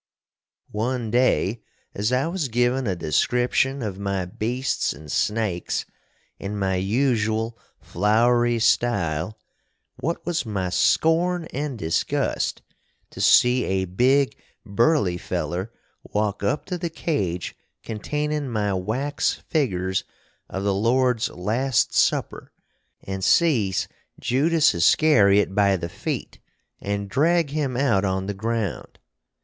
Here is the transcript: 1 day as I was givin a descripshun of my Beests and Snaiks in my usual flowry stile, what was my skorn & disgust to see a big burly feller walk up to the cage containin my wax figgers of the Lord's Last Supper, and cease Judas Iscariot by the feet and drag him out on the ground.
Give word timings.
1 0.71 1.11
day 1.11 1.61
as 1.93 2.11
I 2.11 2.25
was 2.25 2.47
givin 2.47 2.87
a 2.87 2.95
descripshun 2.95 3.85
of 3.85 3.99
my 3.99 4.25
Beests 4.25 4.93
and 4.95 5.09
Snaiks 5.11 5.85
in 6.39 6.57
my 6.57 6.73
usual 6.77 7.55
flowry 7.79 8.57
stile, 8.59 9.37
what 9.97 10.25
was 10.25 10.43
my 10.43 10.69
skorn 10.69 11.45
& 11.77 11.77
disgust 11.77 12.63
to 13.11 13.21
see 13.21 13.63
a 13.65 13.85
big 13.85 14.35
burly 14.65 15.19
feller 15.19 15.71
walk 16.01 16.41
up 16.41 16.65
to 16.65 16.79
the 16.79 16.89
cage 16.89 17.55
containin 17.83 18.49
my 18.49 18.73
wax 18.73 19.43
figgers 19.53 20.03
of 20.49 20.63
the 20.63 20.73
Lord's 20.73 21.29
Last 21.29 21.93
Supper, 21.93 22.51
and 23.03 23.23
cease 23.23 23.87
Judas 24.19 24.73
Iscariot 24.73 25.53
by 25.53 25.77
the 25.77 25.89
feet 25.89 26.39
and 26.81 27.07
drag 27.07 27.51
him 27.51 27.77
out 27.77 28.03
on 28.03 28.25
the 28.25 28.33
ground. 28.33 28.97